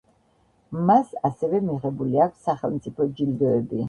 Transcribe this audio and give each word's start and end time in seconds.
მას 0.89 1.11
ასევე 1.29 1.59
მიღებული 1.67 2.21
აქვს 2.27 2.47
სახელმწიფო 2.47 3.07
ჯილდოები. 3.21 3.79